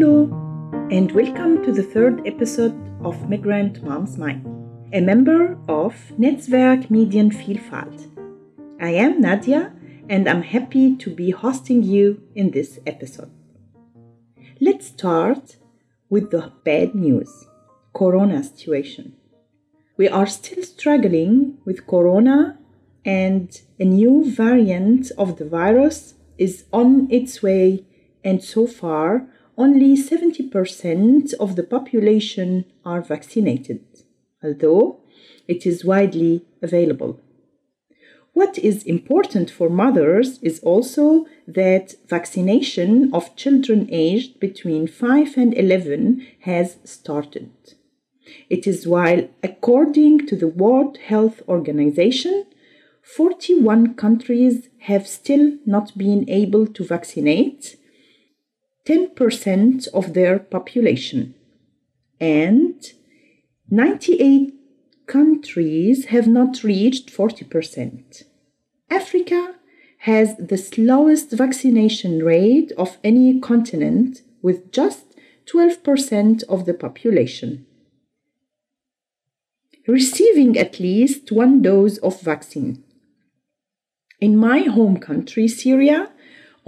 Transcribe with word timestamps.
Hello, 0.00 0.30
and 0.92 1.10
welcome 1.10 1.60
to 1.64 1.72
the 1.72 1.82
third 1.82 2.24
episode 2.24 2.72
of 3.02 3.28
Migrant 3.28 3.82
Moms 3.82 4.16
Mic, 4.16 4.36
a 4.92 5.00
member 5.00 5.58
of 5.68 5.92
Netzwerk 6.16 6.86
Medienvielfalt. 6.86 8.06
I 8.80 8.90
am 8.90 9.20
Nadia, 9.20 9.72
and 10.08 10.28
I'm 10.28 10.42
happy 10.42 10.94
to 10.94 11.12
be 11.12 11.32
hosting 11.32 11.82
you 11.82 12.22
in 12.36 12.52
this 12.52 12.78
episode. 12.86 13.32
Let's 14.60 14.86
start 14.86 15.56
with 16.08 16.30
the 16.30 16.52
bad 16.62 16.94
news 16.94 17.48
Corona 17.92 18.44
situation. 18.44 19.16
We 19.96 20.08
are 20.08 20.28
still 20.28 20.62
struggling 20.62 21.58
with 21.64 21.88
Corona, 21.88 22.56
and 23.04 23.50
a 23.80 23.84
new 23.84 24.30
variant 24.30 25.10
of 25.18 25.38
the 25.38 25.48
virus 25.48 26.14
is 26.38 26.66
on 26.72 27.08
its 27.10 27.42
way, 27.42 27.84
and 28.22 28.44
so 28.44 28.68
far, 28.68 29.26
only 29.58 29.96
70% 29.96 31.34
of 31.34 31.56
the 31.56 31.64
population 31.64 32.64
are 32.84 33.02
vaccinated, 33.02 33.84
although 34.42 35.00
it 35.48 35.66
is 35.66 35.84
widely 35.84 36.46
available. 36.62 37.20
What 38.34 38.56
is 38.56 38.84
important 38.84 39.50
for 39.50 39.68
mothers 39.68 40.38
is 40.42 40.60
also 40.60 41.26
that 41.48 41.94
vaccination 42.06 43.12
of 43.12 43.34
children 43.34 43.88
aged 43.90 44.38
between 44.38 44.86
5 44.86 45.36
and 45.36 45.52
11 45.54 46.24
has 46.42 46.76
started. 46.84 47.50
It 48.48 48.64
is 48.68 48.86
while, 48.86 49.28
according 49.42 50.26
to 50.28 50.36
the 50.36 50.46
World 50.46 50.98
Health 50.98 51.42
Organization, 51.48 52.46
41 53.02 53.94
countries 53.94 54.68
have 54.80 55.08
still 55.08 55.56
not 55.66 55.96
been 55.98 56.28
able 56.28 56.66
to 56.66 56.84
vaccinate 56.84 57.77
10% 58.88 59.86
of 59.88 60.14
their 60.14 60.38
population, 60.38 61.34
and 62.18 62.82
98 63.70 64.54
countries 65.06 66.06
have 66.06 66.26
not 66.26 66.64
reached 66.64 67.12
40%. 67.12 68.22
Africa 68.88 69.56
has 69.98 70.36
the 70.38 70.56
slowest 70.56 71.32
vaccination 71.32 72.24
rate 72.24 72.72
of 72.78 72.96
any 73.04 73.38
continent 73.40 74.22
with 74.40 74.72
just 74.72 75.04
12% 75.52 76.44
of 76.44 76.64
the 76.64 76.72
population. 76.72 77.66
Receiving 79.86 80.56
at 80.56 80.80
least 80.80 81.30
one 81.30 81.60
dose 81.60 81.98
of 81.98 82.22
vaccine. 82.22 82.84
In 84.18 84.34
my 84.36 84.60
home 84.60 84.96
country, 84.98 85.46
Syria, 85.46 86.10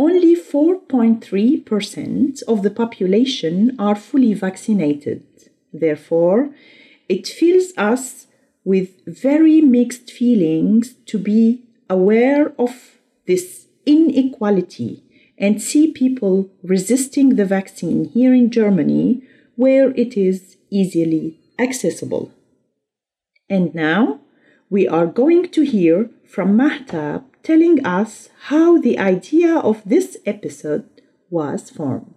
only 0.01 0.35
4.3% 0.35 2.43
of 2.53 2.63
the 2.63 2.71
population 2.71 3.77
are 3.79 3.95
fully 3.95 4.33
vaccinated. 4.33 5.23
Therefore, 5.75 6.49
it 7.15 7.29
fills 7.29 7.75
us 7.77 8.27
with 8.65 8.89
very 9.07 9.61
mixed 9.61 10.11
feelings 10.11 10.95
to 11.11 11.19
be 11.19 11.65
aware 11.91 12.55
of 12.59 12.99
this 13.27 13.67
inequality 13.85 15.03
and 15.37 15.61
see 15.61 15.93
people 15.93 16.49
resisting 16.63 17.37
the 17.37 17.45
vaccine 17.45 18.07
here 18.17 18.33
in 18.33 18.51
Germany 18.51 19.23
where 19.57 19.91
it 20.05 20.17
is 20.17 20.57
easily 20.71 21.39
accessible. 21.59 22.33
And 23.51 23.75
now 23.75 24.21
we 24.71 24.89
are 24.89 25.07
going 25.07 25.51
to 25.57 25.63
hear 25.63 26.09
from 26.27 26.57
Mahtab 26.57 27.30
telling 27.43 27.85
us 27.85 28.29
how 28.49 28.79
the 28.79 28.99
idea 28.99 29.57
of 29.59 29.83
this 29.85 30.19
episode 30.27 30.89
was 31.31 31.71
formed. 31.71 32.15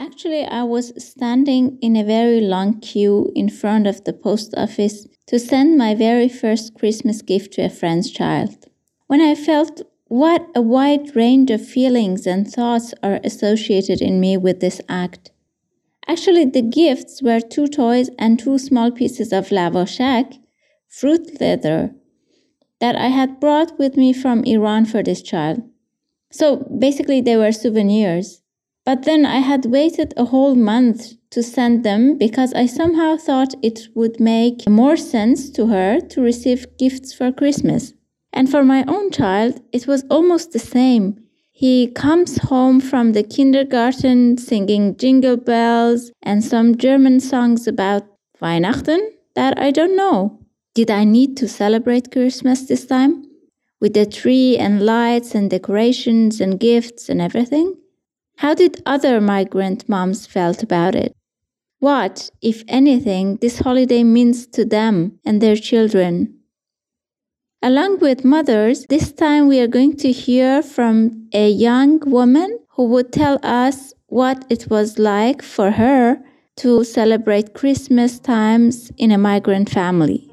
Actually, 0.00 0.44
I 0.44 0.62
was 0.62 0.92
standing 1.02 1.78
in 1.80 1.96
a 1.96 2.04
very 2.04 2.40
long 2.40 2.80
queue 2.80 3.32
in 3.34 3.48
front 3.48 3.86
of 3.86 4.04
the 4.04 4.12
post 4.12 4.54
office 4.56 5.06
to 5.26 5.38
send 5.38 5.76
my 5.76 5.94
very 5.94 6.28
first 6.28 6.74
Christmas 6.74 7.22
gift 7.22 7.52
to 7.54 7.62
a 7.62 7.70
friend's 7.70 8.10
child. 8.10 8.66
When 9.06 9.20
I 9.20 9.34
felt 9.34 9.82
what 10.08 10.48
a 10.54 10.62
wide 10.62 11.14
range 11.14 11.50
of 11.50 11.66
feelings 11.66 12.26
and 12.26 12.50
thoughts 12.50 12.94
are 13.02 13.20
associated 13.22 14.00
in 14.00 14.18
me 14.20 14.36
with 14.36 14.60
this 14.60 14.80
act. 14.88 15.30
Actually, 16.06 16.46
the 16.46 16.62
gifts 16.62 17.22
were 17.22 17.40
two 17.40 17.66
toys 17.66 18.08
and 18.18 18.38
two 18.38 18.58
small 18.58 18.90
pieces 18.90 19.32
of 19.32 19.50
lavash, 19.50 20.38
fruit 20.88 21.38
leather, 21.38 21.94
that 22.80 22.96
I 22.96 23.08
had 23.08 23.38
brought 23.38 23.78
with 23.78 23.96
me 23.96 24.14
from 24.14 24.44
Iran 24.44 24.86
for 24.86 25.02
this 25.02 25.20
child. 25.20 25.62
So 26.30 26.66
basically, 26.78 27.20
they 27.20 27.36
were 27.36 27.52
souvenirs. 27.52 28.42
But 28.88 29.02
then 29.02 29.26
I 29.26 29.40
had 29.40 29.66
waited 29.66 30.14
a 30.16 30.24
whole 30.24 30.54
month 30.54 31.12
to 31.32 31.42
send 31.42 31.84
them 31.84 32.16
because 32.16 32.54
I 32.54 32.64
somehow 32.64 33.18
thought 33.18 33.52
it 33.62 33.80
would 33.94 34.18
make 34.18 34.66
more 34.66 34.96
sense 34.96 35.50
to 35.50 35.66
her 35.66 36.00
to 36.00 36.22
receive 36.22 36.74
gifts 36.78 37.12
for 37.12 37.30
Christmas. 37.30 37.92
And 38.32 38.50
for 38.50 38.64
my 38.64 38.86
own 38.88 39.10
child, 39.10 39.60
it 39.74 39.86
was 39.86 40.06
almost 40.08 40.52
the 40.52 40.58
same. 40.58 41.22
He 41.52 41.88
comes 41.88 42.38
home 42.38 42.80
from 42.80 43.12
the 43.12 43.22
kindergarten 43.22 44.38
singing 44.38 44.96
jingle 44.96 45.36
bells 45.36 46.10
and 46.22 46.42
some 46.42 46.78
German 46.78 47.20
songs 47.20 47.66
about 47.66 48.06
Weihnachten 48.40 49.00
that 49.34 49.58
I 49.58 49.70
don't 49.70 49.96
know. 49.96 50.38
Did 50.74 50.90
I 50.90 51.04
need 51.04 51.36
to 51.36 51.46
celebrate 51.46 52.10
Christmas 52.10 52.62
this 52.62 52.86
time? 52.86 53.22
With 53.82 53.92
the 53.92 54.06
tree 54.06 54.56
and 54.56 54.80
lights 54.80 55.34
and 55.34 55.50
decorations 55.50 56.40
and 56.40 56.58
gifts 56.58 57.10
and 57.10 57.20
everything? 57.20 57.77
How 58.38 58.54
did 58.54 58.80
other 58.86 59.20
migrant 59.20 59.88
moms 59.88 60.24
felt 60.24 60.62
about 60.62 60.94
it? 60.94 61.12
What, 61.80 62.30
if 62.40 62.62
anything, 62.68 63.38
this 63.40 63.58
holiday 63.58 64.04
means 64.04 64.46
to 64.48 64.64
them 64.64 65.18
and 65.24 65.40
their 65.40 65.56
children? 65.56 66.38
Along 67.62 67.98
with 67.98 68.24
mothers, 68.24 68.86
this 68.88 69.10
time 69.10 69.48
we 69.48 69.58
are 69.58 69.66
going 69.66 69.96
to 69.96 70.12
hear 70.12 70.62
from 70.62 71.28
a 71.32 71.50
young 71.50 71.98
woman 72.08 72.60
who 72.76 72.84
would 72.84 73.12
tell 73.12 73.40
us 73.42 73.92
what 74.06 74.44
it 74.48 74.70
was 74.70 75.00
like 75.00 75.42
for 75.42 75.72
her 75.72 76.20
to 76.58 76.84
celebrate 76.84 77.54
Christmas 77.54 78.20
times 78.20 78.92
in 78.98 79.10
a 79.10 79.18
migrant 79.18 79.68
family. 79.68 80.27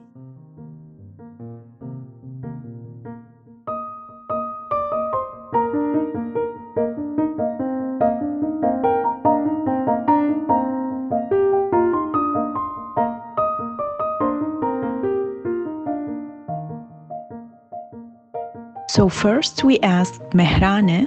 So, 19.06 19.10
first 19.10 19.64
we 19.64 19.78
asked 19.82 20.34
Mehrane 20.34 21.06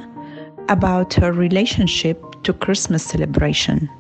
about 0.69 1.15
her 1.15 1.33
relationship 1.33 2.23
to 2.45 2.53
Christmas 2.53 3.03
celebration. 3.03 3.91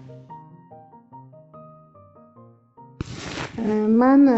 Uh, 3.59 3.89
من 3.91 4.29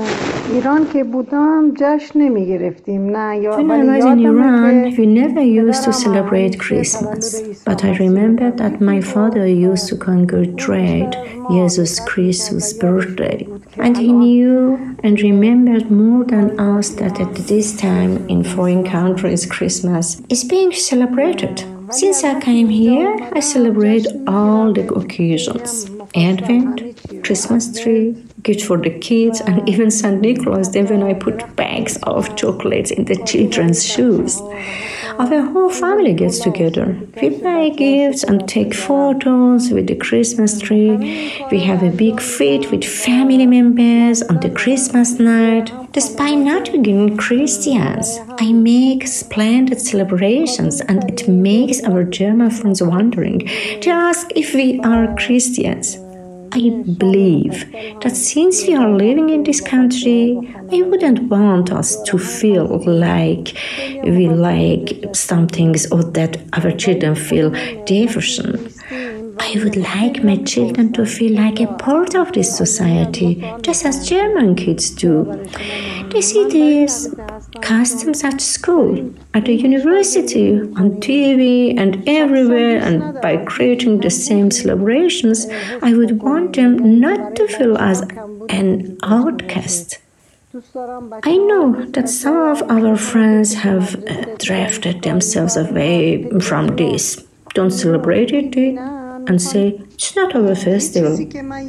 ایران 0.53 0.87
که 0.93 1.03
بودم 1.03 1.71
جشن 1.75 2.19
نمی 2.19 2.45
گرفتیم 2.45 3.17
نه 3.17 3.37
یا 3.37 3.57
When 3.57 3.71
I 3.71 3.83
was 3.83 4.05
in 4.05 4.19
Iran, 4.19 4.75
we 4.97 5.05
never 5.21 5.41
used 5.41 5.83
to 5.83 5.91
celebrate 5.93 6.53
Christmas. 6.59 7.23
But 7.69 7.79
I 7.83 7.91
remember 8.05 8.47
that 8.61 8.73
my 8.91 8.99
father 9.13 9.45
used 9.69 9.85
to 9.89 9.95
congratulate 10.09 11.13
Jesus 11.51 11.91
Christus' 12.09 12.73
birthday. 12.83 13.39
And 13.85 13.93
he 13.97 14.11
knew 14.23 14.57
and 15.05 15.15
remembered 15.29 15.87
more 16.03 16.23
than 16.33 16.47
us 16.73 16.87
that 17.01 17.15
at 17.25 17.33
this 17.51 17.67
time 17.87 18.13
in 18.33 18.39
foreign 18.43 18.83
countries 18.97 19.43
Christmas 19.57 20.05
is 20.29 20.43
being 20.53 20.71
celebrated. 20.91 21.55
Since 21.91 22.23
I 22.23 22.39
came 22.39 22.69
here, 22.83 23.11
I 23.37 23.41
celebrate 23.55 24.05
all 24.27 24.73
the 24.77 24.85
occasions 25.01 25.69
Advent, 26.15 26.75
Christmas 27.25 27.63
tree, 27.79 28.15
good 28.42 28.62
for 28.62 28.78
the 28.78 28.90
kids, 28.90 29.40
and 29.40 29.68
even 29.68 29.90
St. 29.90 30.20
Nicholas 30.20 30.68
Then 30.68 30.86
when 30.86 31.02
I 31.02 31.14
put 31.14 31.56
bags 31.56 31.96
of 32.04 32.36
chocolates 32.36 32.90
in 32.90 33.04
the 33.04 33.16
children's 33.24 33.84
shoes. 33.84 34.40
Our 35.18 35.42
whole 35.42 35.70
family 35.70 36.14
gets 36.14 36.38
together. 36.38 36.96
We 37.20 37.28
buy 37.28 37.68
gifts 37.70 38.24
and 38.24 38.48
take 38.48 38.72
photos 38.72 39.70
with 39.70 39.86
the 39.86 39.96
Christmas 39.96 40.58
tree. 40.58 40.96
We 41.50 41.60
have 41.60 41.82
a 41.82 41.90
big 41.90 42.20
feast 42.20 42.70
with 42.70 42.84
family 42.84 43.46
members 43.46 44.22
on 44.22 44.40
the 44.40 44.50
Christmas 44.50 45.18
night. 45.18 45.70
Despite 45.92 46.38
not 46.38 46.72
being 46.82 47.18
Christians, 47.18 48.18
I 48.38 48.52
make 48.52 49.06
splendid 49.06 49.80
celebrations 49.80 50.80
and 50.80 51.04
it 51.10 51.28
makes 51.28 51.82
our 51.82 52.04
German 52.04 52.50
friends 52.50 52.80
wondering. 52.82 53.38
They 53.82 53.90
ask 53.90 54.30
if 54.34 54.54
we 54.54 54.80
are 54.80 55.14
Christians. 55.16 55.98
I 56.52 56.70
believe 56.98 57.70
that 58.00 58.16
since 58.16 58.66
we 58.66 58.74
are 58.74 58.90
living 58.90 59.30
in 59.30 59.44
this 59.44 59.60
country, 59.60 60.36
I 60.72 60.82
wouldn't 60.82 61.22
want 61.30 61.70
us 61.70 62.00
to 62.02 62.18
feel 62.18 62.66
like 62.84 63.56
we 64.02 64.28
like 64.28 65.14
some 65.14 65.46
things 65.46 65.90
or 65.92 66.02
that 66.02 66.38
our 66.52 66.72
children 66.72 67.14
feel 67.14 67.50
diversion. 67.84 68.72
I 69.42 69.58
would 69.64 69.74
like 69.74 70.22
my 70.22 70.36
children 70.36 70.92
to 70.92 71.06
feel 71.06 71.34
like 71.34 71.60
a 71.60 71.66
part 71.66 72.14
of 72.14 72.30
this 72.32 72.54
society, 72.54 73.42
just 73.62 73.86
as 73.86 74.06
German 74.06 74.54
kids 74.54 74.90
do. 74.90 75.24
They 76.10 76.20
see 76.20 76.46
these 76.50 77.14
customs 77.62 78.22
at 78.22 78.42
school, 78.42 79.14
at 79.32 79.46
the 79.46 79.54
university, 79.54 80.60
on 80.60 81.00
TV, 81.00 81.74
and 81.78 82.06
everywhere, 82.06 82.76
and 82.82 83.18
by 83.22 83.38
creating 83.38 84.00
the 84.00 84.10
same 84.10 84.50
celebrations, 84.50 85.46
I 85.80 85.94
would 85.94 86.20
want 86.22 86.56
them 86.56 87.00
not 87.00 87.34
to 87.36 87.48
feel 87.48 87.78
as 87.78 88.02
an 88.50 88.98
outcast. 89.02 89.98
I 91.22 91.36
know 91.48 91.86
that 91.86 92.10
some 92.10 92.36
of 92.36 92.62
our 92.70 92.94
friends 92.96 93.54
have 93.54 93.94
uh, 94.04 94.36
drifted 94.38 95.02
themselves 95.02 95.56
away 95.56 96.28
from 96.40 96.76
this. 96.76 97.24
Don't 97.54 97.70
celebrate 97.70 98.32
it, 98.32 98.50
and 99.26 99.40
say 99.40 99.80
it's 99.92 100.14
not 100.16 100.34
our 100.34 100.54
festival. 100.54 101.16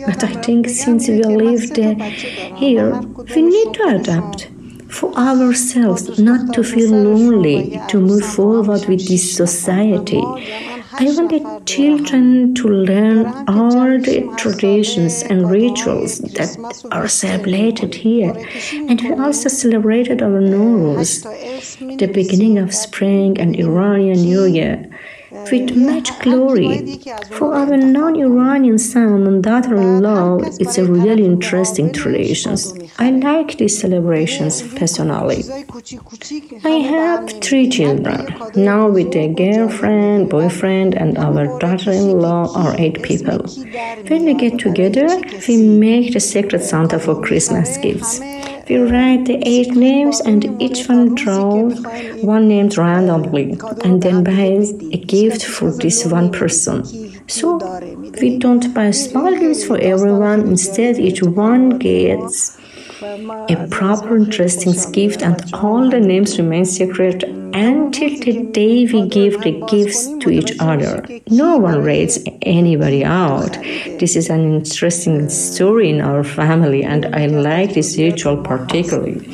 But 0.05 0.23
I 0.23 0.33
think 0.41 0.69
since 0.69 1.07
we 1.07 1.23
lived 1.23 1.77
here, 1.77 2.99
we 3.35 3.41
need 3.41 3.73
to 3.75 3.83
adapt 3.95 4.49
for 4.89 5.13
ourselves, 5.15 6.19
not 6.19 6.53
to 6.53 6.63
feel 6.63 6.91
lonely, 6.91 7.79
to 7.87 7.99
move 7.99 8.25
forward 8.25 8.85
with 8.87 9.07
this 9.07 9.35
society. 9.35 10.21
I 10.93 11.05
want 11.05 11.29
the 11.29 11.61
children 11.65 12.53
to 12.55 12.67
learn 12.67 13.25
all 13.47 13.97
the 13.97 14.31
traditions 14.37 15.23
and 15.23 15.49
rituals 15.49 16.19
that 16.19 16.57
are 16.91 17.07
celebrated 17.07 17.95
here. 17.95 18.33
And 18.89 19.01
we 19.01 19.13
also 19.13 19.47
celebrated 19.47 20.21
our 20.21 20.41
Nowruz, 20.41 21.23
the 21.97 22.07
beginning 22.07 22.57
of 22.57 22.73
spring 22.73 23.39
and 23.39 23.55
Iranian 23.55 24.21
New 24.21 24.45
Year 24.45 24.89
with 25.51 25.75
much 25.75 26.17
glory. 26.19 26.97
For 27.31 27.53
our 27.53 27.77
non-Iranian 27.77 28.77
son 28.77 29.27
and 29.27 29.43
daughter-in-law, 29.43 30.39
it's 30.59 30.77
a 30.77 30.85
really 30.85 31.25
interesting 31.25 31.91
tradition. 31.91 32.55
I 32.97 33.11
like 33.11 33.57
these 33.57 33.79
celebrations 33.79 34.61
personally. 34.79 35.43
I 36.63 36.77
have 36.93 37.29
three 37.41 37.69
children. 37.69 38.33
Now 38.55 38.87
with 38.89 39.15
a 39.15 39.27
girlfriend, 39.33 40.29
boyfriend, 40.29 40.95
and 40.95 41.17
our 41.17 41.59
daughter-in-law 41.59 42.53
are 42.55 42.75
eight 42.79 43.01
people. 43.03 43.39
When 44.07 44.25
we 44.25 44.33
get 44.33 44.59
together, 44.59 45.07
we 45.47 45.57
make 45.57 46.13
the 46.13 46.19
secret 46.19 46.63
Santa 46.63 46.99
for 46.99 47.21
Christmas 47.21 47.77
gifts. 47.77 48.19
We 48.71 48.77
write 48.77 49.25
the 49.25 49.37
eight 49.45 49.71
names 49.71 50.21
and 50.21 50.61
each 50.61 50.87
one 50.87 51.15
draws 51.15 51.77
one 52.23 52.47
name 52.47 52.69
randomly 52.69 53.59
and 53.83 54.01
then 54.01 54.23
buys 54.23 54.71
a 54.71 54.97
gift 54.97 55.43
for 55.43 55.71
this 55.71 56.05
one 56.05 56.31
person. 56.31 56.85
So 57.27 57.57
we 58.21 58.37
don't 58.37 58.73
buy 58.73 58.91
small 58.91 59.37
gifts 59.37 59.65
for 59.65 59.77
everyone, 59.77 60.47
instead, 60.47 60.99
each 60.99 61.21
one 61.21 61.79
gets 61.79 62.57
a 63.03 63.67
proper 63.69 64.15
interesting 64.15 64.73
gift 64.91 65.23
and 65.23 65.53
all 65.55 65.89
the 65.89 65.99
names 65.99 66.37
remain 66.37 66.65
secret 66.65 67.23
until 67.23 68.09
the 68.19 68.43
day 68.51 68.85
we 68.85 69.07
give 69.07 69.41
the 69.41 69.59
gifts 69.67 70.07
to 70.19 70.29
each 70.29 70.51
other. 70.59 71.03
No 71.27 71.57
one 71.57 71.81
rates 71.81 72.19
anybody 72.43 73.03
out. 73.03 73.53
This 73.99 74.15
is 74.15 74.29
an 74.29 74.55
interesting 74.55 75.29
story 75.29 75.89
in 75.89 76.01
our 76.01 76.23
family 76.23 76.83
and 76.83 77.07
I 77.15 77.25
like 77.25 77.73
this 77.73 77.97
ritual 77.97 78.37
particularly. 78.37 79.25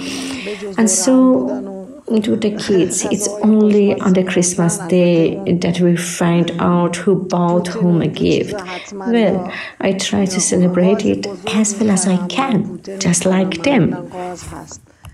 And 0.77 0.89
so 0.89 1.66
to 2.07 2.35
the 2.37 2.55
kids. 2.55 3.03
It's 3.05 3.27
only 3.43 3.99
on 3.99 4.13
the 4.13 4.23
Christmas 4.23 4.77
day 4.87 5.35
that 5.59 5.81
we 5.81 5.97
find 5.97 6.51
out 6.59 6.95
who 6.95 7.15
bought 7.15 7.67
whom 7.67 8.01
a 8.01 8.07
gift. 8.07 8.55
Well, 8.93 9.51
I 9.81 9.91
try 9.93 10.25
to 10.25 10.39
celebrate 10.39 11.05
it 11.05 11.27
as 11.53 11.77
well 11.77 11.91
as 11.91 12.07
I 12.07 12.25
can, 12.27 12.81
just 12.99 13.25
like 13.25 13.63
them. 13.63 14.09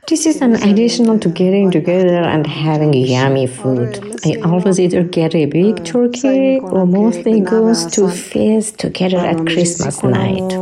This 0.08 0.26
is 0.28 0.42
an 0.42 0.56
additional 0.56 1.18
to 1.20 1.30
getting 1.30 1.72
together 1.72 2.22
and 2.24 2.46
having 2.46 2.94
yummy 2.94 3.48
food. 3.48 4.20
I 4.26 4.36
always 4.44 4.80
either 4.80 5.02
get 5.04 5.34
a 5.34 5.46
big 5.46 5.84
turkey 5.86 6.60
or 6.60 6.86
mostly 6.86 7.40
goes 7.40 7.86
to 7.94 8.10
feast 8.10 8.80
together 8.80 9.18
at 9.18 9.38
Christmas 9.48 10.04
night. 10.04 10.54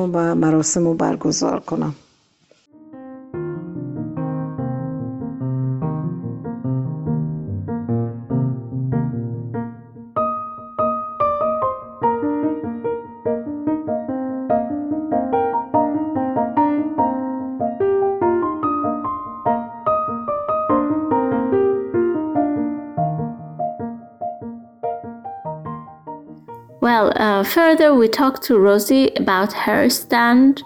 Uh, 27.42 27.44
further, 27.44 27.96
we 27.96 28.08
talked 28.08 28.44
to 28.44 28.60
Rosie 28.60 29.10
about 29.16 29.52
her 29.54 29.90
stand 29.90 30.62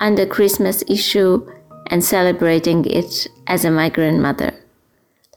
on 0.00 0.16
the 0.16 0.26
Christmas 0.26 0.82
issue 0.88 1.46
and 1.90 2.02
celebrating 2.02 2.84
it 2.86 3.28
as 3.46 3.64
a 3.64 3.70
migrant 3.70 4.20
mother. 4.20 4.52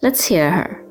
Let's 0.01 0.25
hear 0.25 0.49
her. 0.49 0.81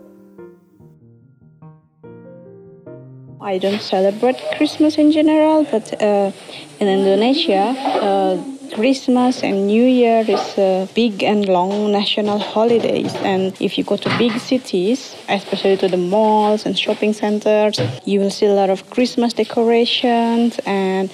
I 3.40 3.59
don't 3.59 3.83
celebrate 3.83 4.40
Christmas 4.57 4.97
in 4.97 5.11
general, 5.11 5.64
but 5.64 6.00
uh, 6.00 6.31
in 6.78 6.88
Indonesia, 6.88 7.75
uh, 8.00 8.54
Christmas 8.75 9.45
and 9.45 9.69
New 9.69 9.85
Year 9.85 10.25
is 10.26 10.59
a 10.59 10.88
big 10.95 11.23
and 11.23 11.47
long 11.47 11.93
national 11.93 12.40
holidays. 12.40 13.14
And 13.23 13.54
if 13.61 13.78
you 13.78 13.85
go 13.85 13.97
to 13.97 14.19
big 14.19 14.33
cities, 14.40 15.14
especially 15.28 15.76
to 15.76 15.87
the 15.87 15.97
malls 15.97 16.66
and 16.66 16.76
shopping 16.76 17.12
centers, 17.12 17.78
you 18.04 18.19
will 18.19 18.31
see 18.33 18.47
a 18.47 18.52
lot 18.52 18.71
of 18.71 18.90
Christmas 18.90 19.33
decorations 19.33 20.59
and 20.66 21.09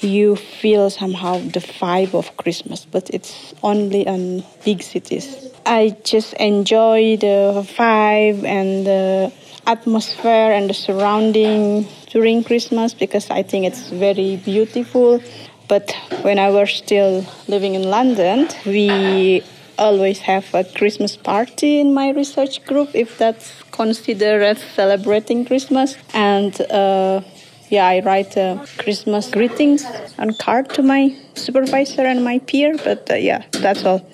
you 0.00 0.36
feel 0.36 0.88
somehow 0.88 1.36
the 1.38 1.60
vibe 1.60 2.14
of 2.14 2.34
Christmas, 2.38 2.86
but 2.86 3.10
it's 3.10 3.52
only 3.62 4.06
in 4.06 4.42
big 4.64 4.82
cities. 4.82 5.50
I 5.66 5.94
just 6.04 6.32
enjoy 6.34 7.18
the 7.18 7.62
vibe 7.76 8.42
and 8.44 8.86
the 8.86 9.32
atmosphere 9.66 10.52
and 10.52 10.70
the 10.70 10.74
surrounding 10.74 11.86
during 12.08 12.42
Christmas 12.42 12.94
because 12.94 13.30
I 13.30 13.42
think 13.42 13.66
it's 13.66 13.90
very 13.90 14.36
beautiful. 14.36 15.22
But 15.68 15.92
when 16.22 16.38
I 16.38 16.50
was 16.50 16.70
still 16.70 17.24
living 17.48 17.74
in 17.74 17.84
London, 17.84 18.48
we 18.66 19.42
always 19.78 20.18
have 20.20 20.52
a 20.54 20.64
Christmas 20.64 21.16
party 21.16 21.80
in 21.80 21.94
my 21.94 22.10
research 22.10 22.64
group, 22.66 22.90
if 22.94 23.18
that's 23.18 23.52
considered 23.70 24.42
as 24.42 24.62
celebrating 24.74 25.44
Christmas. 25.44 25.96
And 26.14 26.60
uh, 26.70 27.22
yeah, 27.70 27.86
I 27.86 28.00
write 28.00 28.36
uh, 28.36 28.64
Christmas 28.78 29.30
greetings 29.30 29.84
on 30.18 30.34
card 30.34 30.68
to 30.74 30.82
my 30.82 31.16
supervisor 31.34 32.02
and 32.02 32.22
my 32.22 32.38
peer. 32.40 32.76
But 32.76 33.10
uh, 33.10 33.14
yeah, 33.14 33.44
that's 33.52 33.84
all. 33.84 34.06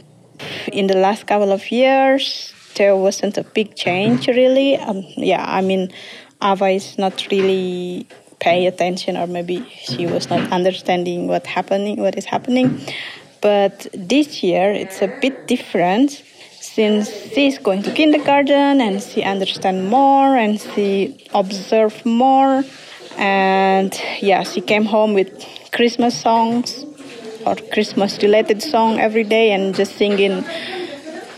In 0.72 0.86
the 0.86 0.96
last 0.96 1.26
couple 1.26 1.50
of 1.52 1.70
years, 1.72 2.54
there 2.76 2.94
wasn't 2.94 3.36
a 3.36 3.42
big 3.42 3.74
change 3.74 4.28
really. 4.28 4.76
Um, 4.76 5.02
yeah, 5.16 5.44
I 5.44 5.60
mean, 5.60 5.90
Ava 6.40 6.68
is 6.68 6.96
not 6.98 7.26
really 7.30 8.06
pay 8.40 8.66
attention 8.66 9.16
or 9.16 9.26
maybe 9.26 9.66
she 9.70 10.06
was 10.06 10.28
not 10.30 10.52
understanding 10.52 11.26
what 11.26 11.46
happening 11.46 12.00
what 12.00 12.16
is 12.16 12.24
happening 12.24 12.80
but 13.40 13.86
this 13.92 14.42
year 14.42 14.72
it's 14.72 15.02
a 15.02 15.08
bit 15.20 15.46
different 15.46 16.22
since 16.60 17.10
she's 17.32 17.58
going 17.58 17.82
to 17.82 17.92
kindergarten 17.92 18.80
and 18.80 19.02
she 19.02 19.22
understand 19.22 19.88
more 19.88 20.36
and 20.36 20.60
she 20.60 21.26
observe 21.34 22.04
more 22.06 22.64
and 23.16 24.00
yeah 24.20 24.42
she 24.42 24.60
came 24.60 24.84
home 24.84 25.14
with 25.14 25.44
christmas 25.72 26.20
songs 26.20 26.84
or 27.48 27.56
Christmas 27.72 28.22
related 28.22 28.62
song 28.62 28.98
every 28.98 29.24
day 29.24 29.52
and 29.52 29.74
just 29.74 29.96
singing 29.96 30.44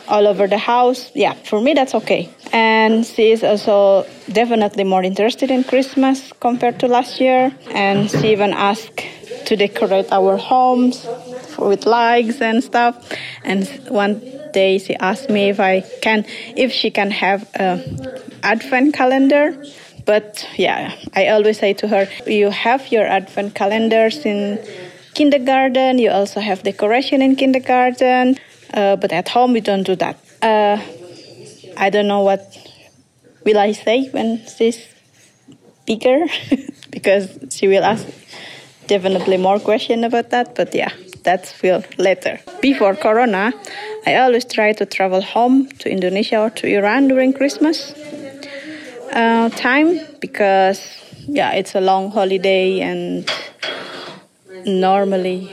all 0.08 0.26
over 0.26 0.46
the 0.46 0.58
house. 0.58 1.10
Yeah, 1.14 1.34
for 1.34 1.60
me 1.60 1.74
that's 1.74 1.94
okay. 1.94 2.28
And 2.52 3.06
she 3.06 3.30
is 3.30 3.44
also 3.44 4.06
definitely 4.32 4.84
more 4.84 5.02
interested 5.02 5.50
in 5.50 5.64
Christmas 5.64 6.32
compared 6.40 6.80
to 6.80 6.88
last 6.88 7.20
year. 7.20 7.54
And 7.70 8.10
she 8.10 8.32
even 8.32 8.52
asked 8.52 9.04
to 9.46 9.56
decorate 9.56 10.10
our 10.12 10.36
homes 10.36 11.06
with 11.58 11.86
lights 11.86 12.40
and 12.40 12.62
stuff. 12.62 12.94
And 13.44 13.68
one 13.88 14.20
day 14.52 14.78
she 14.78 14.94
asked 14.96 15.30
me 15.30 15.50
if 15.50 15.60
I 15.60 15.82
can, 16.02 16.24
if 16.56 16.72
she 16.72 16.90
can 16.90 17.10
have 17.10 17.48
a 17.54 17.80
advent 18.42 18.94
calendar. 18.94 19.56
But 20.06 20.48
yeah, 20.56 20.94
I 21.14 21.28
always 21.28 21.58
say 21.58 21.72
to 21.74 21.88
her, 21.88 22.08
you 22.26 22.50
have 22.50 22.90
your 22.90 23.06
advent 23.06 23.54
calendars 23.54 24.24
in 24.26 24.58
kindergarten. 25.14 25.98
You 25.98 26.10
also 26.10 26.40
have 26.40 26.62
decoration 26.62 27.22
in 27.22 27.36
kindergarten. 27.36 28.38
Uh, 28.72 28.96
but 28.96 29.12
at 29.12 29.28
home 29.28 29.52
we 29.52 29.60
don't 29.60 29.82
do 29.82 29.94
that. 29.96 30.18
Uh, 30.42 30.78
I 31.80 31.88
don't 31.88 32.06
know 32.06 32.20
what 32.20 32.44
will 33.44 33.58
I 33.58 33.72
say 33.72 34.08
when 34.10 34.44
she's 34.46 34.86
bigger 35.86 36.26
because 36.90 37.38
she 37.50 37.68
will 37.68 37.84
ask 37.84 38.06
definitely 38.86 39.38
more 39.38 39.58
question 39.58 40.04
about 40.04 40.28
that. 40.28 40.54
But 40.54 40.74
yeah, 40.74 40.92
that's 41.22 41.62
will 41.62 41.82
later. 41.96 42.38
Before 42.60 42.94
Corona, 42.94 43.54
I 44.06 44.16
always 44.16 44.44
try 44.44 44.74
to 44.74 44.84
travel 44.84 45.22
home 45.22 45.68
to 45.80 45.90
Indonesia 45.90 46.38
or 46.38 46.50
to 46.50 46.68
Iran 46.68 47.08
during 47.08 47.32
Christmas 47.32 47.94
uh, 49.12 49.48
time 49.48 50.00
because 50.20 50.80
yeah, 51.26 51.52
it's 51.52 51.74
a 51.74 51.80
long 51.80 52.10
holiday 52.10 52.80
and 52.80 53.26
normally 54.66 55.50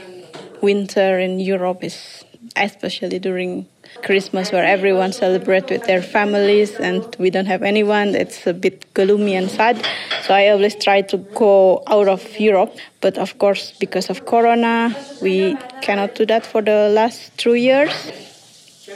winter 0.60 1.18
in 1.18 1.40
Europe 1.40 1.82
is 1.82 2.22
especially 2.54 3.18
during 3.18 3.66
Christmas 4.02 4.52
where 4.52 4.64
everyone 4.64 5.12
celebrates 5.12 5.70
with 5.70 5.84
their 5.84 6.02
families 6.02 6.72
and 6.76 7.04
we 7.18 7.30
don't 7.30 7.46
have 7.46 7.62
anyone. 7.62 8.14
It's 8.14 8.46
a 8.46 8.52
bit 8.52 8.92
gloomy 8.94 9.34
and 9.34 9.50
sad. 9.50 9.84
So 10.22 10.34
I 10.34 10.48
always 10.48 10.74
try 10.74 11.02
to 11.02 11.16
go 11.34 11.82
out 11.86 12.08
of 12.08 12.22
Europe. 12.38 12.76
But 13.00 13.18
of 13.18 13.38
course, 13.38 13.72
because 13.78 14.10
of 14.10 14.26
Corona, 14.26 14.94
we 15.22 15.56
cannot 15.82 16.14
do 16.14 16.26
that 16.26 16.46
for 16.46 16.62
the 16.62 16.88
last 16.88 17.36
two 17.36 17.54
years. 17.54 18.12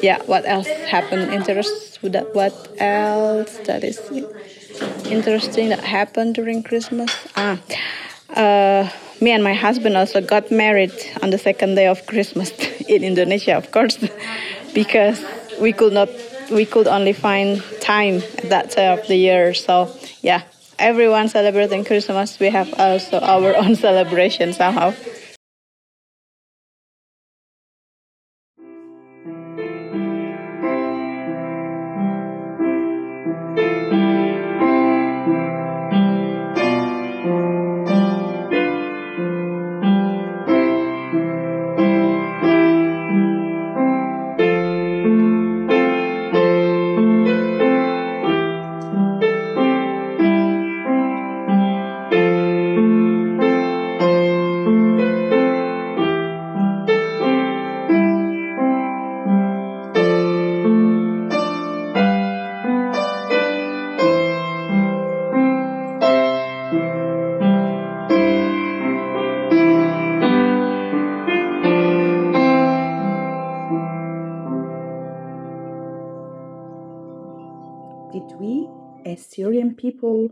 Yeah, 0.01 0.23
what 0.27 0.45
else 0.47 0.67
happened? 0.67 1.33
Interest 1.33 1.93
what 2.03 2.69
else 2.81 3.59
that 3.59 3.85
is 3.85 4.01
interesting 5.07 5.69
that 5.69 5.85
happened 5.85 6.35
during 6.35 6.63
Christmas? 6.63 7.11
Ah, 7.37 7.59
uh, 8.35 8.89
me 9.21 9.31
and 9.31 9.45
my 9.45 9.55
husband 9.55 9.97
also 9.97 10.21
got 10.21 10.51
married 10.51 10.93
on 11.23 11.31
the 11.31 11.39
second 11.39 11.77
day 11.77 11.87
of 11.87 12.05
Christmas 12.07 12.51
in 12.89 13.05
Indonesia, 13.05 13.57
of 13.57 13.71
course, 13.71 13.99
because 14.75 15.25
we 15.61 15.73
could 15.73 15.93
not, 15.93 16.09
we 16.50 16.64
could 16.64 16.87
only 16.87 17.12
find 17.12 17.62
time 17.81 18.17
at 18.38 18.49
that 18.50 18.71
time 18.71 18.99
of 18.99 19.07
the 19.07 19.17
year. 19.17 19.55
So 19.55 19.95
yeah, 20.23 20.43
everyone 20.79 21.29
celebrating 21.29 21.85
Christmas. 21.85 22.38
We 22.38 22.50
have 22.50 22.73
also 22.79 23.19
our 23.21 23.57
own 23.62 23.76
celebration 23.76 24.52
somehow. 24.52 24.95
We, 78.38 78.69
as 79.05 79.26
Syrian 79.26 79.75
people, 79.75 80.31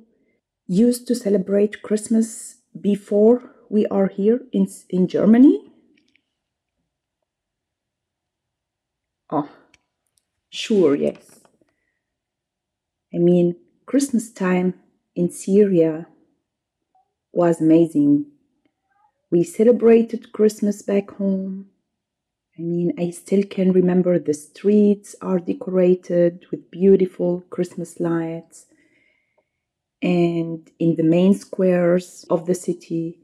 used 0.66 1.06
to 1.08 1.14
celebrate 1.14 1.82
Christmas 1.82 2.56
before 2.80 3.56
we 3.68 3.86
are 3.86 4.06
here 4.06 4.42
in, 4.52 4.68
in 4.88 5.08
Germany? 5.08 5.72
Oh, 9.30 9.48
sure, 10.50 10.94
yes. 10.94 11.40
I 13.12 13.18
mean, 13.18 13.56
Christmas 13.86 14.30
time 14.30 14.74
in 15.16 15.30
Syria 15.30 16.06
was 17.32 17.60
amazing. 17.60 18.26
We 19.30 19.42
celebrated 19.42 20.32
Christmas 20.32 20.82
back 20.82 21.10
home. 21.12 21.69
I 22.60 22.62
mean, 22.62 22.92
I 22.98 23.08
still 23.08 23.42
can 23.44 23.72
remember 23.72 24.18
the 24.18 24.34
streets 24.34 25.16
are 25.22 25.38
decorated 25.38 26.44
with 26.50 26.70
beautiful 26.70 27.42
Christmas 27.48 27.98
lights. 27.98 28.66
And 30.02 30.70
in 30.78 30.96
the 30.96 31.02
main 31.02 31.32
squares 31.32 32.26
of 32.28 32.44
the 32.44 32.54
city, 32.54 33.18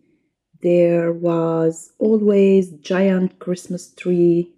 there 0.62 1.12
was 1.12 1.93
always 1.99 2.71
giant 2.93 3.38
Christmas 3.38 3.93
tree 3.93 4.55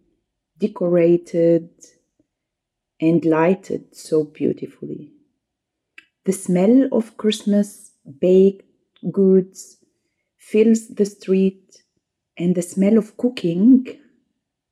decorated 0.59 1.71
and 3.01 3.25
lighted 3.25 3.97
so 3.97 4.23
beautifully. 4.23 5.11
The 6.25 6.33
smell 6.33 6.87
of 6.93 7.17
Christmas 7.17 7.91
baked 8.21 8.63
goods 9.11 9.79
fills 10.37 10.87
the 10.87 11.05
street, 11.05 11.83
and 12.37 12.55
the 12.55 12.63
smell 12.63 12.97
of 12.97 13.17
cooking 13.17 13.85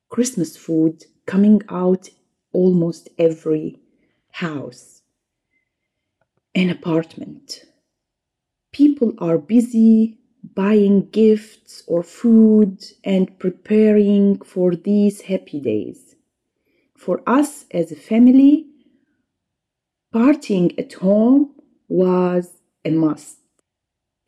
Christmas 0.09 0.57
food 0.57 1.05
coming 1.27 1.63
out 1.69 2.11
almost 2.53 3.09
every 3.19 3.81
house 4.31 5.03
and 6.55 6.71
apartment. 6.71 7.65
People 8.73 9.13
are 9.19 9.39
busy 9.39 10.19
buying 10.55 11.09
gifts 11.11 11.83
or 11.87 12.03
food 12.03 12.85
and 13.05 13.39
preparing 13.39 14.39
for 14.41 14.75
these 14.75 15.23
happy 15.23 15.61
days. 15.61 16.15
For 16.97 17.23
us 17.27 17.67
as 17.71 17.91
a 17.91 17.97
family, 17.97 18.67
partying 20.15 20.79
at 20.79 20.95
home 20.95 21.55
was 21.89 22.59
a 22.85 22.91
must. 22.91 23.39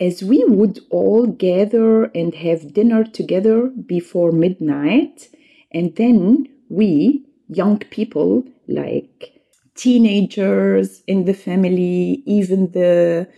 As 0.01 0.23
we 0.23 0.45
would 0.45 0.81
all 0.91 1.27
gather 1.27 2.05
and 2.05 2.35
have 2.35 2.73
dinner 2.73 3.05
together 3.05 3.67
before 3.69 4.33
midnight, 4.33 5.29
and 5.73 5.95
then 5.97 6.49
we, 6.69 7.25
young 7.49 7.79
people, 7.79 8.45
like 8.69 9.43
teenagers 9.75 11.03
in 11.07 11.25
the 11.25 11.35
family, 11.35 12.23
even 12.27 12.73
the 12.73 13.29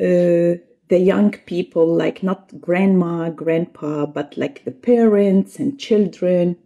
uh, 0.00 0.60
the 0.88 0.98
young 0.98 1.32
people, 1.46 1.86
like 1.86 2.22
not 2.22 2.60
grandma, 2.60 3.30
grandpa, 3.30 4.06
but 4.06 4.36
like 4.36 4.64
the 4.64 4.70
parents 4.70 5.58
and 5.58 5.78
children, 5.80 6.56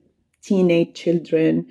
teenage 0.42 0.94
children, 0.94 1.66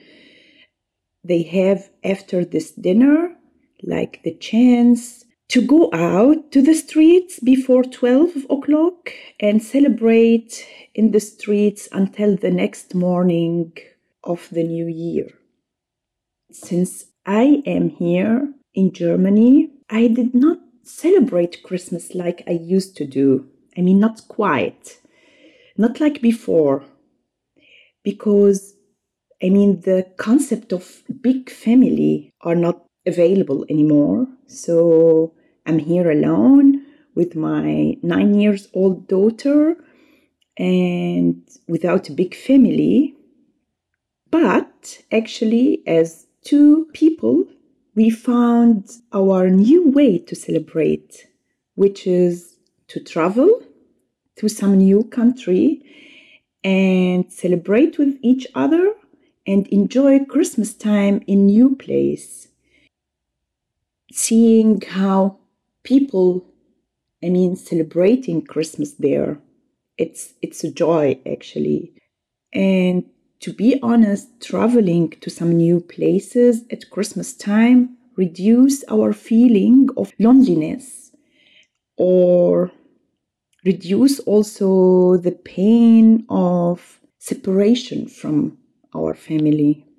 they 1.23 1.43
have 1.43 1.89
after 2.03 2.45
this 2.45 2.71
dinner, 2.71 3.35
like 3.83 4.21
the 4.23 4.33
chance 4.35 5.25
to 5.49 5.61
go 5.65 5.89
out 5.93 6.51
to 6.51 6.61
the 6.61 6.73
streets 6.73 7.39
before 7.39 7.83
12 7.83 8.47
o'clock 8.49 9.11
and 9.39 9.63
celebrate 9.63 10.65
in 10.93 11.11
the 11.11 11.19
streets 11.19 11.87
until 11.91 12.35
the 12.35 12.51
next 12.51 12.93
morning 12.93 13.71
of 14.23 14.49
the 14.51 14.63
new 14.63 14.87
year. 14.87 15.29
Since 16.51 17.05
I 17.25 17.61
am 17.65 17.89
here 17.89 18.53
in 18.73 18.91
Germany, 18.91 19.71
I 19.89 20.07
did 20.07 20.35
not 20.35 20.59
celebrate 20.83 21.63
Christmas 21.63 22.13
like 22.13 22.43
I 22.47 22.51
used 22.51 22.97
to 22.97 23.05
do. 23.05 23.47
I 23.77 23.81
mean, 23.81 23.99
not 23.99 24.27
quite, 24.27 24.99
not 25.77 25.99
like 25.99 26.21
before, 26.21 26.83
because 28.03 28.73
I 29.41 29.49
mean, 29.49 29.81
the 29.81 30.11
concept 30.17 30.73
of 30.73 31.03
big 31.21 31.49
family 31.49 32.31
are 32.41 32.55
not 32.55 32.85
available 33.05 33.65
anymore. 33.69 34.27
So 34.47 35.33
I'm 35.67 35.79
here 35.79 36.09
alone 36.09 36.85
with 37.13 37.35
my 37.35 37.97
nine 38.01 38.39
years 38.39 38.69
old 38.73 39.09
daughter 39.09 39.75
and 40.57 41.45
without 41.67 42.07
a 42.07 42.13
big 42.13 42.33
family. 42.33 43.15
But 44.31 45.03
actually, 45.11 45.83
as 45.85 46.25
two 46.41 46.87
people, 46.93 47.43
we 47.95 48.09
found 48.09 48.89
our 49.11 49.49
new 49.49 49.89
way 49.89 50.19
to 50.19 50.35
celebrate, 50.35 51.27
which 51.75 52.07
is 52.07 52.57
to 52.87 53.01
travel 53.01 53.61
to 54.37 54.47
some 54.47 54.77
new 54.77 55.03
country 55.03 55.83
and 56.63 57.29
celebrate 57.31 57.97
with 57.97 58.17
each 58.21 58.47
other 58.55 58.93
and 59.45 59.67
enjoy 59.67 60.23
Christmas 60.23 60.73
time 60.73 61.21
in 61.27 61.47
new 61.47 61.75
place. 61.75 62.47
Seeing 64.13 64.79
how 64.79 65.39
people, 65.87 66.45
I 67.23 67.29
mean, 67.29 67.55
celebrating 67.55 68.45
Christmas 68.45 68.91
there, 68.99 69.39
it's 69.97 70.33
it's 70.41 70.63
a 70.63 70.71
joy 70.71 71.17
actually. 71.25 71.93
And 72.53 73.05
to 73.39 73.53
be 73.53 73.79
honest, 73.81 74.27
traveling 74.41 75.11
to 75.21 75.29
some 75.29 75.51
new 75.55 75.79
places 75.79 76.65
at 76.71 76.89
Christmas 76.89 77.33
time 77.33 77.97
reduce 78.17 78.83
our 78.89 79.13
feeling 79.13 79.87
of 79.95 80.11
loneliness 80.19 81.11
or 81.95 82.71
reduce 83.63 84.19
also 84.31 85.17
the 85.17 85.37
pain 85.57 86.25
of 86.29 86.99
separation 87.19 88.07
from 88.07 88.57
our 88.93 89.13
family. 89.13 89.85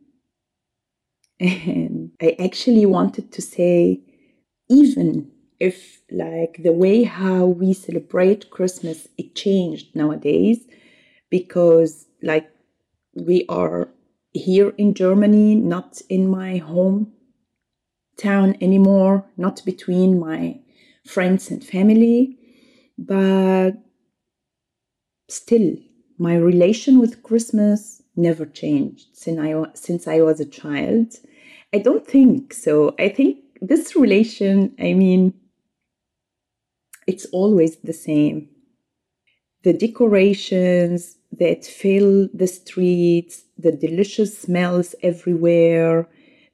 And 1.40 2.10
I 2.20 2.36
actually 2.46 2.86
wanted 2.86 3.30
to 3.32 3.40
say, 3.40 4.00
even 4.68 5.30
if 5.60 6.00
like 6.10 6.62
the 6.62 6.72
way 6.72 7.02
how 7.02 7.44
we 7.46 7.72
celebrate 7.72 8.50
Christmas 8.50 9.08
it 9.16 9.34
changed 9.34 9.94
nowadays, 9.94 10.66
because 11.30 12.06
like 12.22 12.48
we 13.14 13.44
are 13.48 13.88
here 14.32 14.70
in 14.78 14.94
Germany, 14.94 15.54
not 15.54 16.00
in 16.08 16.28
my 16.28 16.58
home 16.58 17.12
town 18.16 18.56
anymore, 18.60 19.24
not 19.36 19.64
between 19.64 20.18
my 20.18 20.60
friends 21.04 21.50
and 21.50 21.64
family, 21.64 22.36
but 22.96 23.72
still 25.28 25.76
my 26.18 26.34
relation 26.36 26.98
with 26.98 27.22
Christmas 27.22 28.02
never 28.16 28.44
changed 28.44 29.06
since 29.12 29.38
I 29.38 29.64
since 29.74 30.08
I 30.08 30.20
was 30.20 30.40
a 30.40 30.44
child. 30.44 31.14
I 31.72 31.78
don't 31.78 32.06
think 32.06 32.54
so. 32.54 32.94
I 32.98 33.08
think 33.08 33.38
this 33.60 33.94
relation, 33.94 34.74
I 34.78 34.94
mean, 34.94 35.34
it's 37.08 37.24
always 37.32 37.76
the 37.78 37.94
same. 37.94 38.48
The 39.64 39.72
decorations 39.72 41.16
that 41.32 41.64
fill 41.64 42.28
the 42.34 42.46
streets, 42.46 43.44
the 43.56 43.72
delicious 43.72 44.38
smells 44.38 44.94
everywhere, 45.02 46.06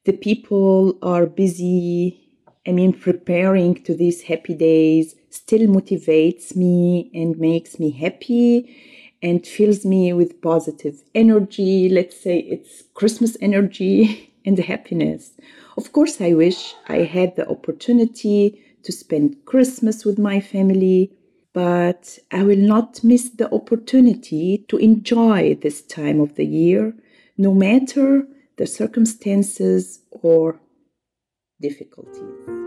the 0.04 0.12
people 0.12 0.96
are 1.02 1.26
busy. 1.26 2.20
I 2.66 2.72
mean, 2.72 2.92
preparing 2.92 3.82
to 3.82 3.94
these 3.94 4.22
happy 4.22 4.54
days 4.54 5.16
still 5.28 5.66
motivates 5.66 6.54
me 6.54 7.10
and 7.12 7.36
makes 7.38 7.80
me 7.80 7.90
happy 7.90 8.76
and 9.22 9.44
fills 9.44 9.84
me 9.84 10.12
with 10.12 10.40
positive 10.40 11.02
energy. 11.14 11.88
Let's 11.88 12.18
say 12.18 12.38
it's 12.38 12.84
Christmas 12.94 13.36
energy 13.40 14.32
and 14.46 14.58
happiness. 14.58 15.32
Of 15.76 15.92
course, 15.92 16.20
I 16.20 16.34
wish 16.34 16.74
I 16.88 16.98
had 16.98 17.34
the 17.34 17.48
opportunity 17.48 18.63
to 18.84 18.92
spend 18.92 19.44
Christmas 19.44 20.04
with 20.04 20.18
my 20.18 20.40
family, 20.40 21.10
but 21.52 22.18
I 22.30 22.42
will 22.42 22.58
not 22.58 23.02
miss 23.02 23.30
the 23.30 23.52
opportunity 23.52 24.64
to 24.68 24.76
enjoy 24.76 25.56
this 25.60 25.82
time 25.82 26.20
of 26.20 26.36
the 26.36 26.46
year, 26.46 26.94
no 27.36 27.52
matter 27.52 28.26
the 28.56 28.66
circumstances 28.66 30.00
or 30.10 30.60
difficulties. 31.60 32.63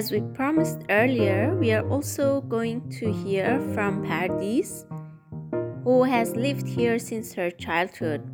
As 0.00 0.10
we 0.10 0.22
promised 0.32 0.80
earlier, 0.88 1.54
we 1.60 1.72
are 1.72 1.86
also 1.86 2.40
going 2.40 2.88
to 3.00 3.12
hear 3.12 3.60
from 3.74 4.02
Pardis, 4.02 4.86
who 5.84 6.04
has 6.04 6.34
lived 6.34 6.66
here 6.66 6.98
since 6.98 7.34
her 7.34 7.50
childhood. 7.50 8.24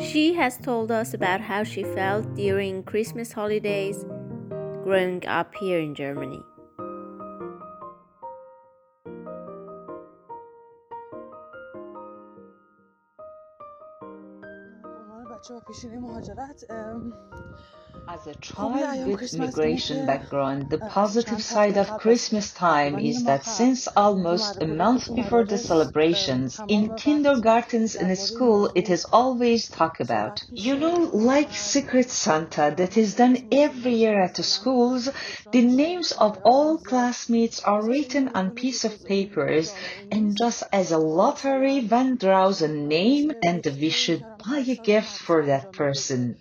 She 0.00 0.32
has 0.32 0.56
told 0.56 0.90
us 0.90 1.12
about 1.12 1.42
how 1.42 1.62
she 1.62 1.84
felt 1.84 2.34
during 2.34 2.84
Christmas 2.84 3.32
holidays 3.32 4.06
growing 4.82 5.22
up 5.26 5.54
here 5.56 5.78
in 5.78 5.94
Germany. 5.94 6.40
As 18.08 18.26
a 18.26 18.34
child 18.36 19.06
with 19.06 19.38
migration 19.38 20.06
background, 20.06 20.70
the 20.70 20.78
positive 20.78 21.42
side 21.42 21.76
of 21.76 21.98
Christmas 21.98 22.50
time 22.50 22.98
is 22.98 23.24
that 23.24 23.44
since 23.44 23.86
almost 23.86 24.56
a 24.62 24.66
month 24.66 25.14
before 25.14 25.44
the 25.44 25.58
celebrations, 25.58 26.58
in 26.68 26.94
kindergartens 26.94 27.94
and 27.94 28.16
school, 28.16 28.70
it 28.74 28.88
is 28.88 29.04
always 29.12 29.68
talked 29.68 30.00
about. 30.00 30.42
You 30.54 30.78
know, 30.78 31.10
like 31.12 31.52
Secret 31.52 32.08
Santa 32.10 32.74
that 32.76 32.96
is 32.96 33.16
done 33.16 33.36
every 33.52 33.96
year 33.96 34.22
at 34.22 34.36
the 34.36 34.42
schools, 34.42 35.10
the 35.50 35.62
names 35.62 36.12
of 36.12 36.38
all 36.44 36.78
classmates 36.78 37.60
are 37.60 37.82
written 37.84 38.30
on 38.34 38.52
piece 38.52 38.86
of 38.86 39.04
papers 39.04 39.74
and 40.10 40.34
just 40.36 40.62
as 40.72 40.92
a 40.92 40.98
lottery, 40.98 41.80
one 41.86 42.16
draws 42.16 42.62
a 42.62 42.68
name 42.68 43.32
and 43.42 43.62
we 43.78 43.90
should 43.90 44.24
buy 44.38 44.64
a 44.66 44.76
gift 44.76 45.18
for 45.18 45.44
that 45.44 45.72
person. 45.72 46.38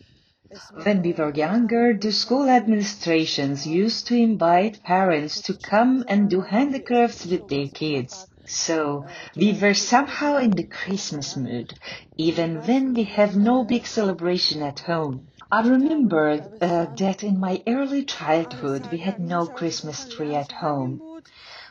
When 0.84 1.02
we 1.02 1.14
were 1.14 1.34
younger, 1.34 1.94
the 1.94 2.12
school 2.12 2.50
administrations 2.50 3.66
used 3.66 4.08
to 4.08 4.16
invite 4.16 4.84
parents 4.84 5.42
to 5.44 5.54
come 5.54 6.04
and 6.10 6.30
do 6.30 6.42
handicrafts 6.42 7.26
with 7.26 7.48
their 7.48 7.68
kids. 7.68 8.28
So 8.46 9.06
we 9.36 9.54
were 9.54 9.74
somehow 9.74 10.38
in 10.38 10.52
the 10.52 10.68
Christmas 10.68 11.38
mood, 11.38 11.74
even 12.18 12.62
when 12.66 12.94
we 12.94 13.04
have 13.06 13.38
no 13.38 13.64
big 13.64 13.88
celebration 13.88 14.62
at 14.62 14.80
home. 14.80 15.28
I 15.50 15.62
remember 15.68 16.52
uh, 16.60 16.88
that 16.98 17.24
in 17.24 17.40
my 17.40 17.64
early 17.66 18.04
childhood 18.04 18.88
we 18.92 18.98
had 18.98 19.20
no 19.20 19.48
Christmas 19.48 20.06
tree 20.06 20.36
at 20.36 20.52
home. 20.52 21.00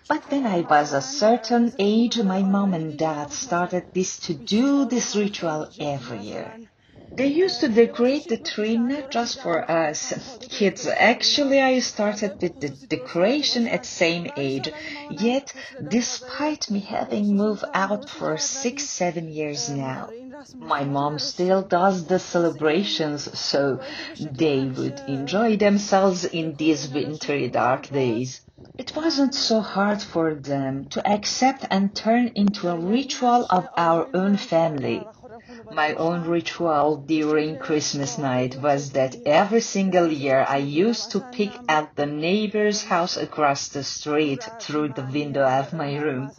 But 0.09 0.31
when 0.31 0.47
I 0.47 0.63
was 0.63 0.95
a 0.95 1.03
certain 1.03 1.75
age, 1.79 2.19
my 2.23 2.43
mom 2.43 2.73
and 2.73 2.99
dad 2.99 3.31
started 3.33 3.93
this 3.93 4.19
to 4.21 4.35
do 4.35 4.87
this 4.87 5.15
ritual 5.15 5.69
every 5.79 6.21
year. 6.21 6.55
They 7.17 7.27
used 7.27 7.61
to 7.61 7.69
decorate 7.69 8.29
the 8.29 8.37
tree 8.37 8.77
not 8.77 9.11
just 9.11 9.41
for 9.41 9.71
us 9.71 10.39
kids. 10.41 10.87
Actually, 10.87 11.61
I 11.61 11.79
started 11.81 12.41
with 12.41 12.61
the 12.61 12.69
decoration 12.71 13.67
at 13.69 13.85
same 13.87 14.31
age. 14.37 14.71
Yet, 15.11 15.53
despite 15.89 16.71
me 16.71 16.81
having 16.81 17.37
moved 17.37 17.65
out 17.75 18.09
for 18.09 18.37
six, 18.39 18.89
seven 18.89 19.29
years 19.29 19.69
now, 19.69 20.11
my 20.59 20.85
mom 20.85 21.19
still 21.19 21.63
does 21.63 22.07
the 22.07 22.19
celebrations 22.19 23.39
so 23.39 23.81
they 24.21 24.67
would 24.67 25.01
enjoy 25.07 25.57
themselves 25.57 26.25
in 26.25 26.55
these 26.55 26.89
wintry 26.89 27.49
dark 27.49 27.89
days. 27.89 28.41
It 28.79 28.95
wasn't 28.97 29.35
so 29.35 29.61
hard 29.61 30.03
for 30.03 30.35
them 30.35 30.87
to 30.91 31.07
accept 31.07 31.67
and 31.71 31.95
turn 31.95 32.33
into 32.35 32.69
a 32.69 32.79
ritual 32.79 33.47
of 33.51 33.69
our 33.77 34.09
own 34.15 34.37
family. 34.37 35.07
My 35.73 35.95
own 35.95 36.25
ritual 36.25 36.97
during 36.97 37.57
Christmas 37.59 38.19
night 38.19 38.61
was 38.61 38.91
that 38.91 39.15
every 39.25 39.61
single 39.61 40.11
year 40.11 40.45
I 40.49 40.57
used 40.57 41.13
to 41.13 41.21
peek 41.21 41.53
at 41.69 41.95
the 41.95 42.07
neighbor's 42.07 42.83
house 42.83 43.17
across 43.17 43.69
the 43.69 43.85
street 43.85 44.43
through 44.59 44.95
the 44.95 45.05
window 45.05 45.45
of 45.47 45.73
my 45.73 45.97
room. 45.97 46.33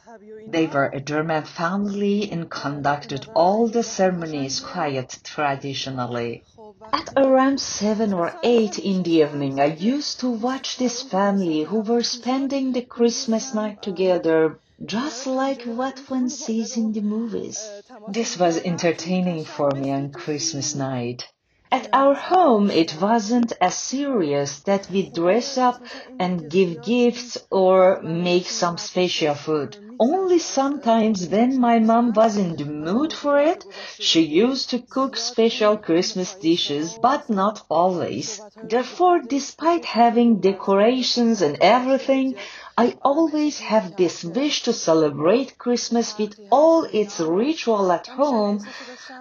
They 0.48 0.68
were 0.68 0.88
a 0.88 1.00
German 1.00 1.44
family 1.44 2.30
and 2.30 2.50
conducted 2.50 3.26
all 3.34 3.68
the 3.68 3.84
ceremonies 3.84 4.60
quite 4.60 5.20
traditionally. 5.24 6.44
At 6.92 7.14
around 7.16 7.62
seven 7.62 8.12
or 8.12 8.34
eight 8.44 8.80
in 8.80 9.04
the 9.04 9.22
evening, 9.22 9.60
I 9.62 9.66
used 9.66 10.20
to 10.20 10.30
watch 10.30 10.78
this 10.78 11.04
family 11.04 11.64
who 11.64 11.80
were 11.80 12.04
spending 12.04 12.74
the 12.74 12.82
Christmas 12.82 13.54
night 13.54 13.82
together 13.82 14.60
just 14.84 15.28
like 15.28 15.62
what 15.64 16.00
one 16.10 16.30
sees 16.30 16.76
in 16.76 16.92
the 16.92 17.02
movies. 17.02 17.70
This 18.08 18.38
was 18.38 18.58
entertaining 18.58 19.46
for 19.46 19.72
me 19.72 19.92
on 19.92 20.12
Christmas 20.12 20.76
night. 20.76 21.28
At 21.72 21.88
our 21.94 22.14
home, 22.14 22.70
it 22.70 23.02
wasn't 23.02 23.54
as 23.62 23.76
serious 23.76 24.60
that 24.62 24.90
we 24.92 25.10
dress 25.10 25.58
up 25.58 25.84
and 26.20 26.50
give 26.50 26.82
gifts 26.82 27.38
or 27.50 28.00
make 28.04 28.48
some 28.48 28.78
special 28.78 29.34
food. 29.36 29.78
Only 30.00 30.40
sometimes 30.40 31.28
when 31.28 31.60
my 31.60 31.80
mom 31.80 32.14
was 32.14 32.38
in 32.38 32.56
the 32.56 32.66
mood 32.66 33.14
for 33.14 33.40
it, 33.40 33.66
she 34.00 34.22
used 34.22 34.72
to 34.72 34.80
cook 34.80 35.16
special 35.16 35.78
Christmas 35.78 36.36
dishes, 36.36 36.98
but 37.00 37.30
not 37.30 37.64
always. 37.70 38.42
Therefore, 38.64 39.22
despite 39.22 39.86
having 39.86 40.40
decorations 40.40 41.42
and 41.42 41.58
everything, 41.62 42.36
I 42.78 42.98
always 43.02 43.60
have 43.60 43.96
this 43.96 44.24
wish 44.24 44.64
to 44.64 44.74
celebrate 44.74 45.58
Christmas 45.58 46.18
with 46.18 46.36
all 46.50 46.84
its 46.86 47.20
ritual 47.20 47.92
at 47.92 48.08
home 48.08 48.66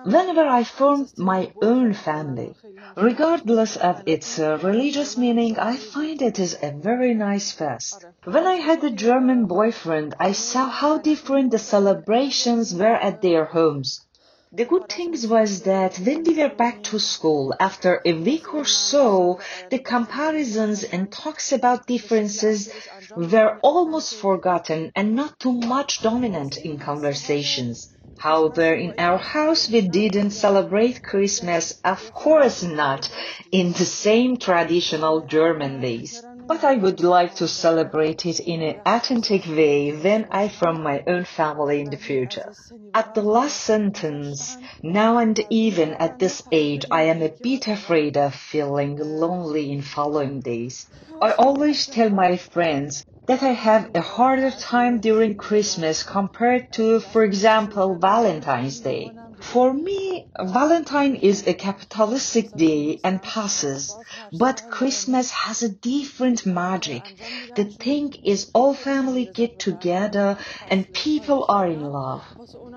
whenever 0.05 0.47
I 0.47 0.63
form 0.65 1.09
my 1.17 1.53
own 1.61 1.93
family. 1.93 2.55
Regardless 2.97 3.77
of 3.77 4.03
its 4.07 4.39
uh, 4.39 4.59
religious 4.63 5.17
meaning, 5.17 5.59
I 5.59 5.77
find 5.77 6.23
it 6.23 6.39
is 6.39 6.57
a 6.63 6.71
very 6.71 7.15
nice 7.15 7.51
fest. 7.51 8.05
When 8.25 8.47
I 8.47 8.55
had 8.55 8.85
a 8.85 8.91
German 8.91 9.47
boyfriend, 9.47 10.15
I 10.21 10.33
saw 10.33 10.69
how 10.69 10.99
different 10.99 11.51
the 11.51 11.59
celebrations 11.59 12.75
were 12.75 12.97
at 12.97 13.21
their 13.21 13.47
homes. 13.47 14.07
The 14.53 14.65
good 14.65 14.89
thing 14.89 15.15
was 15.29 15.63
that 15.63 15.97
when 15.99 16.25
we 16.25 16.35
were 16.35 16.49
back 16.49 16.83
to 16.91 16.99
school, 16.99 17.55
after 17.61 18.01
a 18.05 18.15
week 18.15 18.53
or 18.53 18.65
so, 18.65 19.39
the 19.71 19.79
comparisons 19.79 20.83
and 20.83 21.13
talks 21.13 21.53
about 21.53 21.87
differences 21.87 22.69
were 23.15 23.61
almost 23.63 24.17
forgotten 24.17 24.91
and 24.97 25.15
not 25.15 25.39
too 25.39 25.53
much 25.53 26.03
dominant 26.03 26.57
in 26.57 26.81
conversations. 26.81 27.91
However, 28.19 28.75
in 28.75 28.95
our 28.99 29.19
house, 29.19 29.71
we 29.71 29.83
didn't 29.83 30.33
celebrate 30.33 31.05
Christmas, 31.05 31.81
of 31.85 32.13
course 32.13 32.65
not, 32.65 33.09
in 33.53 33.71
the 33.73 33.87
same 33.87 34.37
traditional 34.37 35.21
German 35.21 35.81
ways 35.81 36.25
but 36.51 36.65
I 36.65 36.75
would 36.75 37.01
like 37.01 37.37
to 37.37 37.47
celebrate 37.47 38.27
it 38.27 38.41
in 38.41 38.61
an 38.61 38.81
authentic 38.85 39.47
way 39.47 39.93
when 39.93 40.27
I 40.33 40.49
from 40.49 40.83
my 40.83 41.01
own 41.07 41.25
family 41.25 41.81
in 41.81 41.91
the 41.91 41.97
future. 41.97 42.53
At 42.93 43.15
the 43.15 43.23
last 43.23 43.57
sentence, 43.57 44.57
now 44.83 45.19
and 45.19 45.39
even 45.49 45.95
at 45.95 46.19
this 46.19 46.43
age, 46.51 46.85
I 46.91 47.03
am 47.03 47.23
a 47.23 47.29
bit 47.41 47.69
afraid 47.69 48.17
of 48.17 48.35
feeling 48.35 48.97
lonely 48.97 49.71
in 49.71 49.83
following 49.83 50.41
days. 50.41 50.89
I 51.21 51.31
always 51.35 51.87
tell 51.87 52.11
my 52.11 52.37
friends 52.37 53.05
that 53.29 53.45
I 53.45 53.53
have 53.53 53.89
a 53.95 54.01
harder 54.01 54.51
time 54.51 54.99
during 54.99 55.37
Christmas 55.37 56.03
compared 56.03 56.73
to, 56.73 56.99
for 56.99 57.23
example, 57.23 57.95
Valentine's 57.95 58.81
Day. 58.81 59.15
For 59.41 59.73
me, 59.73 60.29
Valentine 60.39 61.17
is 61.17 61.47
a 61.47 61.55
capitalistic 61.55 62.53
day 62.53 63.01
and 63.03 63.23
passes, 63.23 63.97
but 64.33 64.63
Christmas 64.71 65.31
has 65.31 65.63
a 65.63 65.69
different 65.69 66.47
magic. 66.47 67.15
The 67.57 67.65
thing 67.65 68.15
is 68.25 68.51
all 68.55 68.75
family 68.75 69.27
get 69.27 69.59
together 69.59 70.37
and 70.69 70.93
people 70.93 71.47
are 71.49 71.67
in 71.67 71.91
love. 71.93 72.25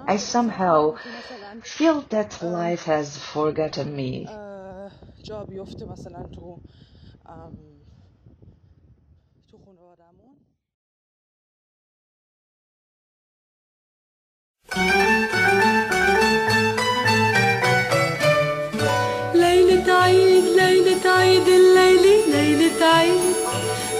I 0.07 0.17
somehow 0.17 0.95
feel 1.61 2.01
that 2.09 2.41
life 2.41 2.83
has 2.83 3.17
forgotten 3.17 3.95
me. 3.95 4.27
Thank 14.75 15.73
you. 15.77 15.82
ليلة 22.73 22.85
عيد 22.85 23.19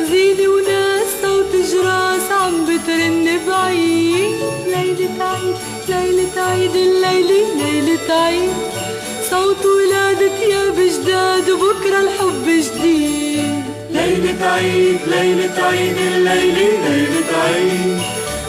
زينة 0.10 0.50
وناس 0.50 1.08
صوت 1.24 1.56
جراس 1.72 2.32
عم 2.32 2.66
بترن 2.66 3.40
بعيد 3.48 4.40
ليلة 4.68 5.10
عيد 5.20 5.56
ليلة 5.90 6.42
عيد 6.42 6.76
الليلة 6.76 7.48
ليلة 7.56 8.14
عيد 8.14 8.50
صوت 9.30 9.66
ولادة 9.66 10.38
يا 10.50 10.70
بجداد 10.70 11.50
وبكرة 11.50 12.00
الحب 12.00 12.46
جديد. 12.48 13.64
ليلة 13.92 14.46
عيد 14.46 15.00
ليلة 15.08 15.64
عيد 15.66 15.98
الليلة 15.98 16.88
ليلة 16.88 17.38
عيد 17.46 18.00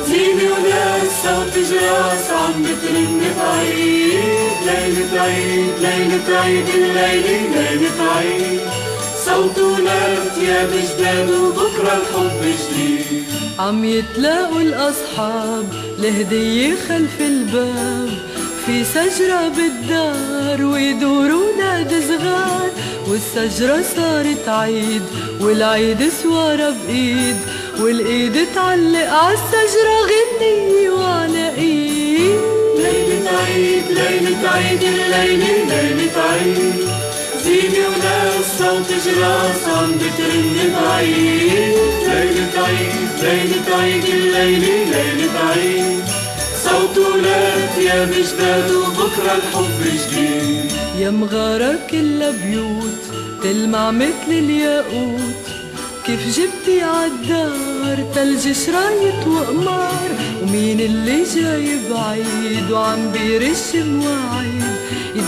زينة 0.09 0.53
وناس 0.53 1.09
صوت 1.25 1.65
جراس 1.71 2.31
عم 2.31 2.63
بترن 2.63 3.21
بعيد 3.41 4.55
ليلة 4.67 5.23
عيد 5.23 5.73
ليلة 5.81 6.41
عيد 6.41 6.69
الليلة 6.75 7.49
ليلة 7.55 8.13
عيد 8.17 8.61
صوت 9.27 9.59
ولاد 9.59 10.37
يا 10.43 10.67
بجداد 10.67 11.31
وبكرة 11.31 11.93
الحب 12.01 12.41
جديد. 12.43 13.25
عم 13.59 13.85
يتلاقوا 13.85 14.61
الأصحاب 14.61 15.65
لهدية 15.99 16.75
خلف 16.89 17.21
الباب. 17.21 18.11
في 18.67 18.85
شجرة 18.85 19.49
بالدار 19.49 20.65
ويدوروا 20.67 21.57
ناد 21.59 21.93
صغار 22.09 22.71
والشجرة 23.09 23.83
صارت 23.97 24.49
عيد 24.49 25.03
والعيد 25.41 26.09
سوارة 26.23 26.75
بإيد 26.87 27.37
والإيد 27.81 28.47
تعلق 28.55 29.11
عالشجرة 29.11 29.97
غنية 30.11 30.91
وعلى 30.91 31.55
إيد. 31.59 32.41
ليلة 32.77 33.31
عيد 33.47 33.85
ليلة 33.89 34.51
عيد 34.51 34.83
الليلة 34.83 35.65
ليلة 35.69 36.23
عيد. 36.33 37.04
زينة 37.45 37.89
وناس 37.89 38.47
صوت 38.59 38.89
جراس 39.05 39.63
عم 39.77 39.93
بترن 39.93 40.75
بعيد 40.75 41.75
ليلة 42.09 42.55
عيد 42.67 43.11
ليلة 43.23 43.77
عيد 43.77 44.05
الليلة 44.05 44.87
ليلة 44.91 45.39
عيد 45.51 46.05
صوت 46.65 46.99
ولاد 46.99 47.79
يا 47.79 48.05
مجداد 48.05 48.71
وبكرة 48.71 49.35
الحب 49.37 49.81
جديد. 49.85 50.73
يا 50.99 51.11
مغارة 51.11 51.79
كلها 51.91 52.31
بيوت 52.31 53.03
تلمع 53.43 53.91
مثل 53.91 54.29
الياقوت. 54.29 55.45
كيف 56.07 56.39
جبتي 56.39 56.83
عالدار 56.83 58.07
تلج 58.15 58.53
شرايط 58.53 59.27
وقمار. 59.27 60.11
ومين 60.43 60.81
اللي 60.81 61.25
جاي 61.35 61.79
بعيد 61.91 62.71
وعم 62.71 63.11
بيرش 63.13 63.75
مواعيد. 63.75 64.65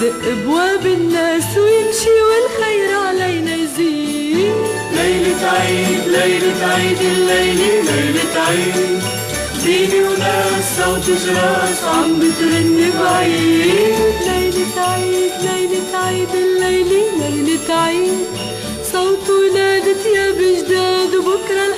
يدق 0.02 0.44
بواب 0.44 0.86
الناس 0.86 1.44
ويمشي 1.58 2.16
والخير 2.28 2.98
علينا 3.06 3.54
يزيد. 3.54 4.54
ليلة 4.92 5.50
عيد 5.50 6.00
ليلة 6.06 6.66
عيد 6.74 7.00
الليلة 7.00 7.82
ليلة 7.82 8.40
عيد. 8.48 9.00
زينة 9.64 10.08
وناس 10.08 10.64
صوت 10.78 11.06
جراس 11.06 11.84
عم 11.84 12.18
بترن 12.18 12.90
بعيد. 13.00 13.96
ليلة 14.26 14.76
عيد 14.76 15.32
ليلة 15.42 15.98
عيد 16.04 16.34
الليلة 16.34 17.02
ليلة 17.20 17.74
عيد. 17.74 18.26
صوت 18.92 19.30
ولادة 19.30 20.02
يا 20.16 20.30
بجداد 20.30 21.14
وبكرة 21.14 21.75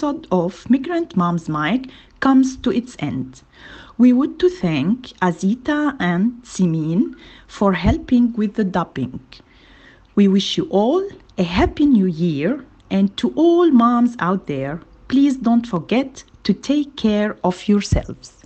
episode 0.00 0.26
of 0.32 0.70
Migrant 0.70 1.14
Mom's 1.14 1.46
Mic 1.46 1.90
comes 2.20 2.56
to 2.56 2.70
its 2.70 2.96
end. 3.00 3.42
We 3.98 4.14
would 4.14 4.38
to 4.40 4.48
thank 4.48 5.08
Azita 5.20 5.94
and 6.00 6.40
Simin 6.42 7.16
for 7.46 7.74
helping 7.74 8.32
with 8.32 8.54
the 8.54 8.64
dubbing. 8.64 9.20
We 10.14 10.26
wish 10.26 10.56
you 10.56 10.66
all 10.70 11.06
a 11.36 11.42
happy 11.42 11.84
new 11.84 12.06
year 12.06 12.64
And 12.90 13.14
to 13.18 13.30
all 13.36 13.70
moms 13.70 14.16
out 14.20 14.46
there, 14.46 14.80
please 15.08 15.36
don't 15.36 15.66
forget 15.66 16.24
to 16.44 16.54
take 16.54 16.96
care 16.96 17.36
of 17.44 17.68
yourselves. 17.68 18.39